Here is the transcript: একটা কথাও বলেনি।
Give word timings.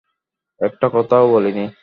একটা 0.61 0.87
কথাও 0.93 1.25
বলেনি। 1.31 1.65